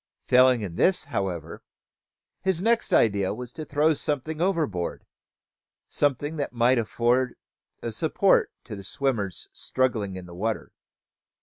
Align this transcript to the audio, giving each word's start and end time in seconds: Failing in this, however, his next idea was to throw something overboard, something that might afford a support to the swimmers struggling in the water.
Failing 0.25 0.61
in 0.61 0.77
this, 0.77 1.03
however, 1.03 1.61
his 2.41 2.59
next 2.59 2.91
idea 2.91 3.35
was 3.35 3.53
to 3.53 3.63
throw 3.63 3.93
something 3.93 4.41
overboard, 4.41 5.05
something 5.87 6.37
that 6.37 6.53
might 6.53 6.79
afford 6.79 7.35
a 7.83 7.91
support 7.91 8.51
to 8.63 8.75
the 8.75 8.83
swimmers 8.83 9.47
struggling 9.53 10.15
in 10.15 10.25
the 10.25 10.33
water. 10.33 10.71